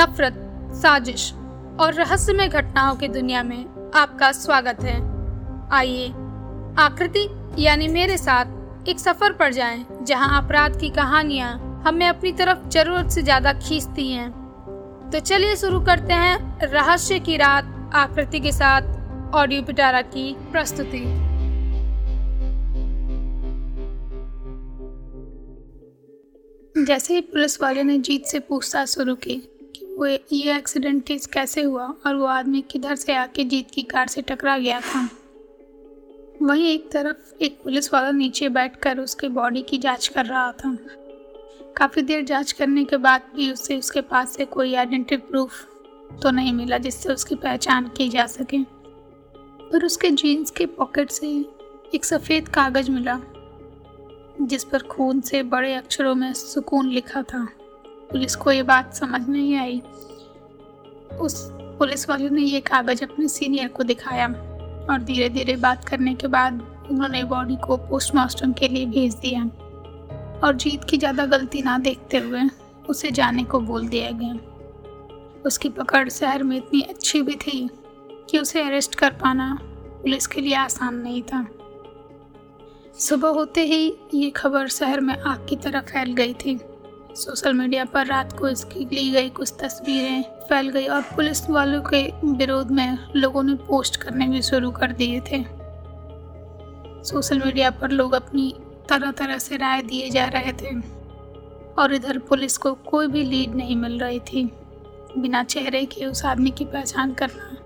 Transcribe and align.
नफरत, 0.00 0.34
साजिश 0.74 1.32
और 1.80 1.94
रहस्यमय 1.94 2.48
घटनाओं 2.48 2.96
की 2.96 3.08
दुनिया 3.08 3.42
में 3.42 3.90
आपका 3.94 4.30
स्वागत 4.32 4.80
है। 4.80 4.96
आइए, 5.72 6.08
आकृति, 6.78 7.26
यानी 7.58 7.88
मेरे 7.88 8.18
साथ 8.18 8.88
एक 8.88 8.98
सफ़र 8.98 9.32
पर 9.32 9.52
जाएँ, 9.52 9.84
जहाँ 10.02 10.42
अपराध 10.42 10.78
की 10.80 10.90
कहानियाँ 10.90 11.50
हमें 11.86 12.06
अपनी 12.08 12.32
तरफ़ 12.32 12.68
ज़रूरत 12.68 13.10
से 13.10 13.22
ज़्यादा 13.22 13.52
खींचती 13.52 14.10
हैं। 14.12 14.30
तो 15.12 15.20
चलिए 15.20 15.56
शुरू 15.56 15.80
करते 15.80 16.14
हैं 16.14 16.60
रहस्य 16.62 17.18
की 17.18 17.36
रात, 17.36 17.90
आकृति 17.94 18.40
के 18.40 18.52
साथ, 18.52 18.96
ऑडियो 19.34 19.62
पिटारा 19.62 20.02
की 20.02 20.32
प्रस्तुति। 20.52 21.04
जैसे 26.84 27.14
ही 27.14 27.20
पुलिस 27.20 27.60
वाले 27.62 27.82
ने 27.82 27.98
जीत 27.98 28.26
से 28.26 28.38
पूछताछ 28.38 28.88
शुरू 28.88 29.14
की 29.14 29.42
वो 29.98 30.06
ये 30.06 30.56
एक्सीडेंट 30.56 31.08
कैसे 31.32 31.62
हुआ 31.62 31.84
और 32.06 32.14
वो 32.14 32.26
आदमी 32.26 32.60
किधर 32.62 32.94
से 32.94 33.14
आके 33.14 33.44
जीत 33.44 33.70
की 33.70 33.82
कार 33.82 34.06
से 34.06 34.22
टकरा 34.22 34.58
गया 34.58 34.80
था? 34.80 35.08
वहीं 36.42 36.66
एक 36.66 36.90
तरफ़ 36.90 37.42
एक 37.42 37.58
पुलिस 37.62 37.92
वाला 37.94 38.10
नीचे 38.10 38.48
बैठकर 38.48 38.98
उसके 38.98 39.28
बॉडी 39.28 39.62
की 39.62 39.78
जाँच 39.78 40.08
कर 40.08 40.26
रहा 40.26 40.52
था। 40.52 40.76
काफ़ी 41.76 42.02
देर 42.02 42.24
जाँच 42.24 42.52
करने 42.52 42.84
के 42.84 42.96
बाद 42.96 43.22
भी 43.36 43.50
उसे 43.52 43.78
उसके 43.78 44.00
पास 44.00 44.36
से 44.36 44.44
कोई 44.44 44.74
आइडेंटिटी 44.74 45.26
प्रूफ 45.30 45.64
तो 46.22 46.30
नहीं 46.30 46.52
मिला 46.52 46.78
जिससे 46.78 47.12
उसकी 47.12 47.34
पहचान 47.34 47.88
की 47.88 48.08
जा 48.08 48.26
सके। 48.26 48.62
पर 48.62 49.84
उसके 49.84 50.10
जीन्स 50.10 50.50
के 50.50 50.66
पॉकेट 50.66 51.10
से 51.10 51.28
एक 51.94 52.04
सफ़ेद 52.04 52.48
कागज़ 52.48 52.90
मिला, 52.90 53.20
जिस 54.40 54.64
पर 54.64 54.82
खून 54.82 55.20
से 55.20 55.42
बड़े 55.42 55.74
अक्षरों 55.74 56.14
में 56.14 56.32
सुकून 56.32 56.88
लिखा 56.88 57.22
था। 57.22 57.48
पुलिस 58.10 58.36
को 58.36 58.52
ये 58.52 58.62
बात 58.62 58.94
समझ 58.94 59.20
नहीं 59.28 59.54
आई। 59.56 59.80
उस 61.20 61.34
पुलिस 61.78 62.08
वाले 62.08 62.28
ने 62.30 62.42
ये 62.42 62.60
कागज़ 62.62 63.02
अपने 63.04 63.28
सीनियर 63.28 63.68
को 63.68 63.82
दिखाया 63.84 64.26
और 64.90 65.02
धीरे 65.02 65.28
धीरे 65.28 65.56
बात 65.56 65.84
करने 65.84 66.14
के 66.14 66.26
बाद 66.28 66.60
उन्होंने 66.90 67.22
बॉडी 67.24 67.56
को 67.56 67.76
पोस्टमार्टम 67.78 68.52
के 68.52 68.68
लिए 68.68 68.86
भेज 68.86 69.14
दिया 69.16 69.42
और 70.44 70.54
जीत 70.54 70.84
की 70.84 70.98
ज़्यादा 70.98 71.26
गलती 71.26 71.62
ना 71.62 71.78
देखते 71.78 72.18
हुए 72.18 72.42
उसे 72.88 73.10
जाने 73.10 73.44
को 73.44 73.60
बोल 73.60 73.88
दिया 73.88 74.10
गया। 74.12 75.42
उसकी 75.46 75.68
पकड़ 75.68 76.08
शहर 76.08 76.42
में 76.42 76.56
इतनी 76.56 76.80
अच्छी 76.80 77.22
भी 77.22 77.34
थी 77.36 77.68
कि 78.30 78.38
उसे 78.38 78.62
अरेस्ट 78.62 78.94
कर 78.94 79.10
पाना 79.12 79.58
पुलिस 79.62 80.26
के 80.26 80.40
लिए 80.40 80.54
आसान 80.54 80.94
नहीं 80.94 81.22
था। 81.22 81.46
सुबह 82.98 83.28
होते 83.28 83.64
ही 83.64 83.92
ये 84.14 84.30
खबर 84.30 84.68
शहर 84.68 85.00
में 85.00 85.14
आग 85.16 85.46
की 85.48 85.56
तरह 85.56 85.80
फैल 85.82 86.12
गई 86.12 86.34
थी। 86.34 86.58
सोशल 87.18 87.52
मीडिया 87.52 87.84
पर 87.84 88.06
रात 88.06 88.32
को 88.32 88.48
इसकी 88.48 88.84
ली 88.84 89.10
गई 89.10 89.28
कुछ 89.28 89.52
तस्वीरें 89.60 90.22
फैल 90.48 90.68
गई 90.68 90.86
और 90.86 91.00
पुलिस 91.16 91.48
वालों 91.50 91.80
के 91.82 92.02
विरोध 92.24 92.70
में 92.70 92.98
लोगों 93.16 93.42
ने 93.42 93.54
पोस्ट 93.68 93.96
करने 93.96 94.26
भी 94.26 94.42
शुरू 94.42 94.70
कर 94.70 94.92
दिए 94.92 95.20
थे। 95.20 95.42
सोशल 97.04 97.40
मीडिया 97.44 97.70
पर 97.70 97.90
लोग 97.90 98.12
अपनी 98.14 98.54
तरह 98.88 99.10
तरह 99.10 99.38
से 99.38 99.56
राय 99.56 99.82
दिए 99.82 100.10
जा 100.10 100.24
रहे 100.24 100.52
थे 100.52 100.74
और 101.78 101.94
इधर 101.94 102.18
पुलिस 102.18 102.56
को 102.56 102.72
कोई 102.72 103.06
भी 103.06 103.22
लीड 103.22 103.54
नहीं 103.54 103.76
मिल 103.76 103.98
रही 103.98 104.20
थी। 104.20 104.44
बिना 105.18 105.42
चेहरे 105.44 105.84
के 105.84 106.04
उस 106.06 106.24
आदमी 106.24 106.50
की 106.50 106.64
पहचान 106.64 107.14
करना 107.14 107.56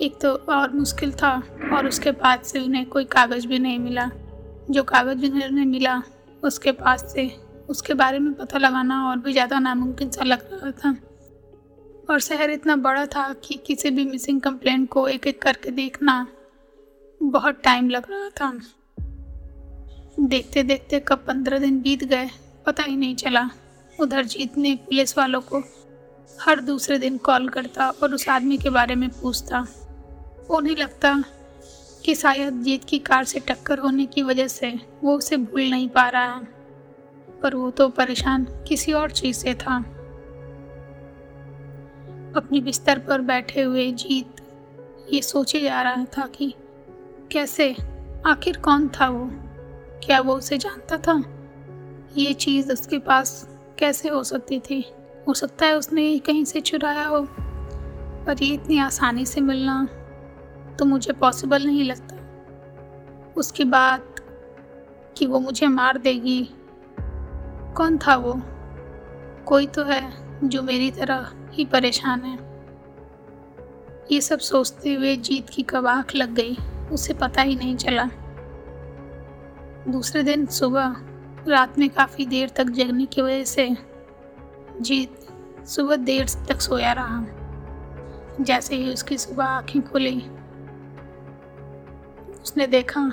एक 0.00 0.20
तो 0.20 0.32
और 0.48 0.72
मुश्किल 0.72 1.12
था 1.12 1.32
और 1.72 1.86
उसके 1.86 2.10
बाद 2.12 2.42
से 2.42 2.60
उन्हें 2.60 2.86
कोई 2.86 3.04
कागज़ 3.04 3.46
भी 3.46 3.58
नहीं 3.58 3.78
मिला। 3.78 4.10
जो 4.70 4.82
कागज़ 4.82 5.26
उन्हें 5.26 5.66
मिला, 5.66 6.02
उसके 6.42 6.72
पास 6.72 7.12
से 7.12 7.45
उसके 7.68 7.94
बारे 7.94 8.18
में 8.18 8.32
पता 8.34 8.58
लगाना 8.58 9.02
और 9.08 9.18
भी 9.18 9.32
ज़्यादा 9.32 9.58
नामुमकिन 9.58 10.10
सा 10.10 10.24
लग 10.24 10.48
रहा 10.52 10.70
था। 10.72 10.96
और 12.10 12.20
शहर 12.20 12.50
इतना 12.50 12.76
बड़ा 12.76 13.06
था 13.06 13.32
कि 13.44 13.54
किसी 13.66 13.90
भी 13.90 14.04
मिसिंग 14.04 14.40
कंप्लेंट 14.40 14.88
को 14.88 15.06
एक 15.08 15.26
एक 15.26 15.40
करके 15.42 15.70
देखना 15.70 16.26
बहुत 17.20 17.60
टाइम 17.64 17.88
लग 17.90 18.10
रहा 18.10 18.28
था। 18.30 18.52
देखते 20.20 20.62
देखते 20.62 21.00
कब 21.00 21.24
पंद्रह 21.26 21.58
दिन 21.58 21.80
बीत 21.80 22.04
गए, 22.04 22.28
पता 22.66 22.82
ही 22.82 22.96
नहीं 22.96 23.14
चला। 23.14 23.48
उधर 23.98 24.24
जीत 24.24 24.56
ने 24.58 24.74
पुलिस 24.84 25.16
वालों 25.18 25.40
को 25.42 25.62
हर 26.38 26.60
दूसरे 26.60 26.98
दिन 26.98 27.16
कॉल 27.18 27.48
करता 27.48 27.88
और 27.92 28.14
उस 28.14 28.28
आदमी 28.28 28.58
के 28.58 28.70
बारे 28.70 28.94
में 28.94 29.08
पूछता। 29.12 29.66
उन्हें 30.50 30.76
लगता 30.76 31.14
कि 32.04 32.14
शायद 32.14 32.62
जीत 32.62 32.84
की 32.84 32.98
कार 32.98 33.24
से 33.24 33.40
टक्कर 33.40 33.78
होने 33.78 34.06
की 34.06 34.22
वजह 34.22 34.48
से 34.48 34.72
वो 35.04 35.16
उसे 35.18 35.36
भूल 35.36 35.70
नहीं 35.70 35.88
पा 35.88 36.08
रहा 36.08 36.34
है। 36.34 36.55
पर 37.42 37.54
वो 37.54 37.70
तो 37.70 37.88
परेशान 37.88 38.44
किसी 38.44 38.92
और 38.92 39.10
चीज़ 39.10 39.36
से 39.36 39.54
था। 39.54 39.76
अपनी 42.36 42.60
बिस्तर 42.60 42.98
पर 42.98 43.20
बैठे 43.20 43.62
हुए 43.62 43.92
जीत 43.92 44.36
ये 45.12 45.22
सोचे 45.22 45.60
जा 45.60 45.82
रहा 45.82 46.04
था 46.04 46.26
कि 46.26 46.54
कैसे, 47.32 47.76
आखिर 48.26 48.56
कौन 48.56 48.88
था 48.88 49.08
वो? 49.08 49.30
क्या 50.04 50.20
वो 50.20 50.34
उसे 50.34 50.58
जानता 50.58 50.96
था? 50.96 51.22
ये 52.16 52.34
चीज़ 52.34 52.72
उसके 52.72 52.98
पास 52.98 53.48
कैसे 53.78 54.08
हो 54.08 54.22
सकती 54.24 54.60
थी? 54.60 54.84
हो 55.28 55.34
सकता 55.34 55.66
है 55.66 55.76
उसने 55.76 56.18
कहीं 56.18 56.44
से 56.44 56.60
चुराया 56.60 57.06
हो। 57.06 57.26
पर 58.26 58.42
ये 58.42 58.54
इतनी 58.54 58.78
आसानी 58.78 59.26
से 59.26 59.40
मिलना 59.40 59.88
तो 60.78 60.84
मुझे 60.84 61.12
पॉसिबल 61.12 61.66
नहीं 61.66 61.84
लगता। 61.84 62.16
उसकी 63.36 63.64
बात 63.64 64.20
कि 65.16 65.26
वो 65.26 65.40
मुझे 65.40 65.66
मार 65.66 65.98
देगी 65.98 66.50
कौन 67.76 67.98
था 67.98 68.16
वो? 68.16 68.42
कोई 69.46 69.66
तो 69.66 69.84
है 69.84 70.02
जो 70.48 70.62
मेरी 70.62 70.90
तरह 70.90 71.32
ही 71.50 71.64
परेशान 71.64 72.20
है। 72.20 72.38
ये 74.12 74.20
सब 74.20 74.38
सोचते 74.38 74.94
हुए 74.94 75.16
जीत 75.16 75.48
की 75.48 75.62
कबाख 75.62 76.14
लग 76.14 76.34
गई, 76.34 76.56
उसे 76.92 77.14
पता 77.14 77.42
ही 77.42 77.56
नहीं 77.56 77.76
चला। 77.76 78.04
दूसरे 79.88 80.22
दिन 80.22 80.46
सुबह, 80.46 80.96
रात 81.48 81.78
में 81.78 81.90
काफ़ी 81.90 82.26
देर 82.26 82.48
तक 82.48 82.64
जगने 82.64 83.06
की 83.06 83.22
वजह 83.22 83.44
से 83.44 83.76
जीत 84.80 85.26
सुबह 85.66 85.96
देर 85.96 86.26
तक 86.48 86.60
सोया 86.60 86.92
रहा। 86.92 87.24
जैसे 88.40 88.76
ही 88.76 88.92
उसकी 88.92 89.18
सुबह 89.18 89.44
आँखें 89.44 89.82
खुली, 89.82 90.18
उसने 92.42 92.66
देखा 92.66 93.12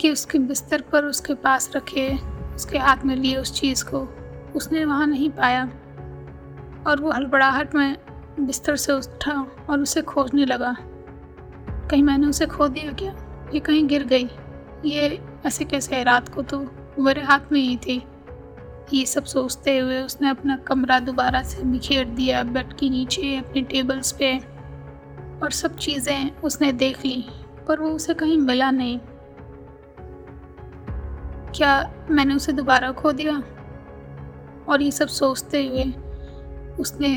कि 0.00 0.10
उसके 0.10 0.38
बिस्तर 0.38 0.80
पर 0.80 1.04
उसके 1.04 1.34
पास 1.34 1.70
रखे 1.76 2.35
उसके 2.56 2.78
हाथ 2.78 2.96
में 3.04 3.16
लिए 3.16 3.36
उस 3.36 3.60
चीज़ 3.60 3.84
को। 3.84 4.08
उसने 4.54 4.84
वहाँ 4.84 5.06
नहीं 5.06 5.30
पाया। 5.30 5.70
और 6.86 7.00
वो 7.00 7.10
हड़बड़ाहट 7.10 7.74
में 7.74 7.96
बिस्तर 8.40 8.76
से 8.76 8.92
उठा 8.92 9.46
और 9.70 9.80
उसे 9.80 10.02
खोजने 10.02 10.44
लगा। 10.44 10.76
कहीं 11.90 12.02
मैंने 12.02 12.26
उसे 12.26 12.46
खो 12.46 12.68
दिया 12.68 12.92
क्या? 12.92 13.16
ये 13.54 13.60
कहीं 13.60 13.86
गिर 13.86 14.04
गई। 14.04 14.30
ये 14.84 15.24
ऐसे 15.46 15.64
कैसे? 15.64 15.96
है 15.96 16.04
रात 16.04 16.28
को 16.28 16.42
तो 16.42 16.66
मेरे 16.98 17.22
हाथ 17.22 17.40
में 17.52 17.60
ही 17.60 17.76
थी। 17.76 18.04
ये 18.92 19.06
सब 19.06 19.24
सोचते 19.24 19.78
हुए 19.78 20.02
उसने 20.02 20.28
अपना 20.28 20.56
कमरा 20.56 21.00
दोबारा 21.00 21.42
से 21.42 21.62
बिखेर 21.62 22.04
दिया, 22.04 22.42
बेड 22.42 22.72
के 22.72 22.90
नीचे, 22.90 23.36
अपने 23.36 23.62
टेबल्स 23.62 24.12
पे। 24.12 24.38
और 25.42 25.50
सब 25.50 25.76
चीज़ें 25.76 26.36
उसने 26.36 26.72
देख 26.72 26.98
ली, 26.98 27.26
पर 27.68 27.80
वो 27.80 27.90
उसे 27.90 28.14
कहीं 28.14 28.38
मिला 28.38 28.70
नहीं। 28.70 29.00
क्या 31.56 32.06
मैंने 32.10 32.34
उसे 32.34 32.52
दोबारा 32.52 32.90
खो 32.92 33.12
दिया? 33.12 33.36
और 34.68 34.82
ये 34.82 34.90
सब 34.90 35.08
सोचते 35.08 35.66
हुए 35.66 35.84
उसने 36.80 37.14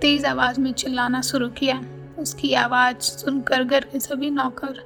तेज़ 0.00 0.26
आवाज़ 0.26 0.60
में 0.60 0.72
चिल्लाना 0.72 1.20
शुरू 1.20 1.48
किया। 1.50 1.80
उसकी 2.18 2.52
आवाज़ 2.54 2.96
सुनकर 2.96 3.64
घर 3.64 3.84
के 3.84 4.00
सभी 4.00 4.30
नौकर 4.30 4.80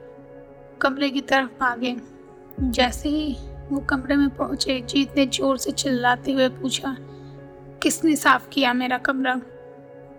कमरे 0.80 1.10
की 1.10 1.20
तरफ़ 1.20 1.50
भागे। 1.60 1.96
जैसे 2.60 3.08
ही 3.08 3.36
वो 3.70 3.80
कमरे 3.80 4.16
में 4.16 4.28
पहुँचे, 4.30 4.80
जीत 4.80 5.16
ने 5.16 5.26
ज़ोर 5.26 5.58
से 5.58 5.70
चिल्लाते 5.72 6.32
हुए 6.32 6.48
पूछा, 6.50 6.96
किसने 7.82 8.16
साफ़ 8.16 8.48
किया 8.48 8.72
मेरा 8.72 8.98
कमरा? 8.98 9.40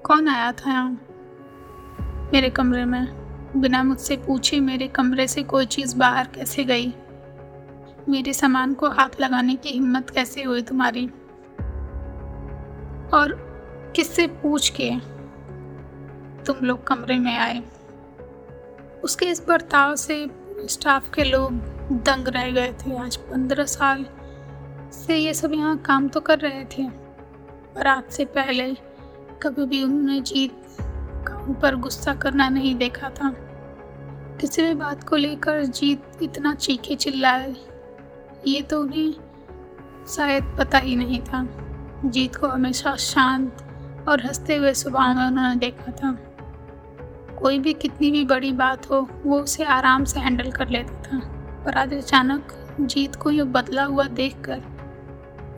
कौन 0.06 0.28
आया 0.28 0.52
था 0.52 0.72
यहाँ 0.72 2.30
मेरे 2.34 2.50
कमरे 2.50 2.86
में? 2.86 3.06
बिना 3.56 3.84
मुझसे 3.84 4.18
पूछे 4.18 4.60
मेरे 4.60 4.88
कमरे 4.88 5.28
से 5.28 5.44
कोई 5.44 5.66
चीज़ 5.66 5.98
बाहर 5.98 6.28
कैसे 6.36 6.64
गई? 6.64 6.94
मेरे 8.10 8.34
सामान 8.34 8.74
को 8.74 8.90
हाथ 8.90 9.20
लगाने 9.22 9.56
की 9.56 9.70
हिम्मत 9.70 10.10
कैसे 10.10 10.44
हुई 10.44 10.62
तुम्हारी? 10.62 11.06
और 13.14 13.34
किससे 13.96 14.26
पूछ 14.42 14.70
के 14.80 14.90
तुम 16.44 16.66
लोग 16.66 16.86
कमरे 16.88 17.18
में 17.20 17.36
आए? 17.38 17.62
उसके 19.04 19.26
इस 19.26 19.44
बर्ताव 19.48 19.96
से 19.96 20.26
स्टाफ 20.70 21.10
के 21.14 21.24
लोग 21.24 21.54
दंग 22.04 22.28
रह 22.28 22.50
गए 22.52 22.74
थे। 22.80 22.98
आज 22.98 23.16
पंद्रह 23.16 23.66
साल 23.66 24.06
से 24.94 25.18
ये 25.18 25.34
सब 25.34 25.54
यहाँ 25.54 25.78
काम 25.78 26.08
तो 26.08 26.20
कर 26.20 26.40
रहे 26.40 26.64
थे, 26.68 26.90
पर 27.76 27.88
आज 27.88 28.12
से 28.12 28.26
पहले 28.28 28.74
कभी 29.42 29.66
भी 29.66 29.84
उन्होंने 29.84 30.20
जीत 30.22 30.62
का 31.28 31.38
उन 31.38 31.54
पर 31.54 31.76
गुस्सा 31.76 32.14
करना 32.14 32.50
नहीं 32.50 32.76
देखा 32.76 33.10
था। 33.12 33.34
किसी 34.42 34.62
भी 34.62 34.74
बात 34.74 35.04
को 35.04 35.16
लेकर 35.16 35.64
जीत 35.64 36.22
इतना 36.22 36.54
चीखे 36.56 36.96
चिल्लाए 36.96 37.56
ये 38.48 38.62
तो 38.62 38.82
उन्हें 38.82 39.14
शायद 40.08 40.56
पता 40.60 40.78
ही 40.78 40.96
नहीं 40.96 41.22
था। 41.22 41.48
जीत 42.06 42.36
को 42.36 42.48
हमेशा 42.48 42.96
शांत 42.96 43.58
और 44.10 44.26
हँसते 44.26 44.56
हुए 44.56 44.74
सुबह 44.74 45.14
में 45.14 45.26
उन्होंने 45.26 45.56
देखा 45.56 45.92
था। 45.92 46.12
कोई 47.42 47.60
भी 47.60 47.74
कितनी 47.74 48.12
भी 48.12 48.26
बड़ी 48.26 48.52
बात 48.52 48.90
हो, 48.90 49.10
वो 49.26 49.40
उसे 49.40 49.64
आराम 49.64 50.04
से 50.04 50.20
हैंडल 50.20 50.52
कर 50.52 50.70
लेता 50.70 50.94
था। 50.94 51.20
पर 51.66 51.78
आज 51.78 51.94
अचानक 51.94 52.54
जीत 52.82 53.16
को 53.16 53.32
ये 53.32 53.44
बदला 53.44 53.84
हुआ 53.84 54.04
देखकर 54.04 54.62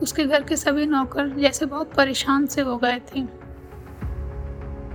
उसके 0.02 0.24
घर 0.24 0.42
के 0.42 0.56
सभी 0.56 0.86
नौकर 0.86 1.28
जैसे 1.28 1.66
बहुत 1.66 1.94
परेशान 1.94 2.46
से 2.46 2.60
हो 2.60 2.76
गए 2.76 2.98
थे। 2.98 3.42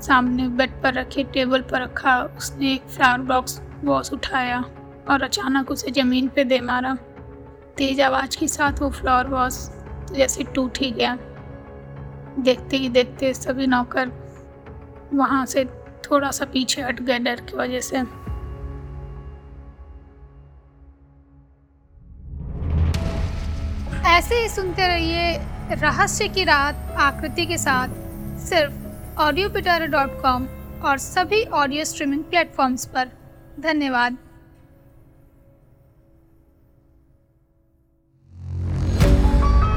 सामने 0.01 0.47
बेड 0.47 0.81
पर 0.81 0.93
रखे 0.93 1.23
टेबल 1.23 1.61
पर 1.61 1.81
रखा 1.81 2.21
उसने 2.37 2.73
एक 2.73 2.81
फ्लावर 2.81 3.19
बॉक्स 3.19 3.61
वॉस 3.83 4.13
उठाया 4.13 4.65
और 5.09 5.21
अचानक 5.21 5.71
उसे 5.71 5.91
ज़मीन 5.91 6.27
पे 6.27 6.43
दे 6.43 6.59
मारा। 6.59 6.97
तेज 7.77 8.01
आवाज़ 8.01 8.38
के 8.39 8.47
साथ 8.47 8.81
वो 8.81 8.89
फ्लावर 8.91 9.27
वॉस 9.27 9.57
जैसे 10.12 10.44
टूट 10.56 10.77
ही 10.77 10.91
गया। 10.91 11.18
देखते 12.39 12.77
ही 12.77 12.89
देखते 12.89 13.33
सभी 13.33 13.68
नौकर 13.68 14.12
वहाँ 15.13 15.45
से 15.45 15.63
थोड़ा 16.06 16.31
सा 16.31 16.45
पीछे 16.45 16.81
हट 16.81 17.01
गए 17.01 17.19
डर 17.19 17.41
की 17.41 17.57
वजह 17.57 17.79
से। 17.81 17.97
ऐसे 24.07 24.35
ही 24.35 24.50
सुनते 24.50 24.88
रहिए 24.88 25.38
रहस्य 25.73 26.27
की 26.27 26.44
रात 26.44 26.95
आकृति 27.00 27.45
के 27.45 27.57
साथ 27.57 27.89
सिर्फ़ 28.39 29.19
ऑडियो 29.21 29.50
डॉट 29.88 30.21
कॉम 30.21 30.47
और 30.81 30.97
सभी 31.00 31.44
ऑडियो 31.56 31.83
स्ट्रीमिंग 31.85 32.23
प्लेटफॉर्म्स 32.23 32.85
पर। 32.85 33.12
धन्यवाद। 33.59 34.18